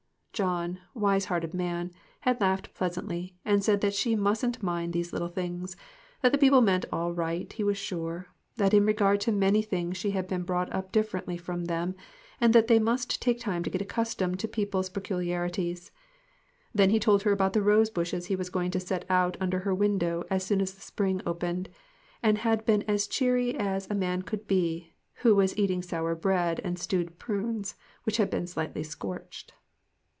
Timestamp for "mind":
4.63-4.91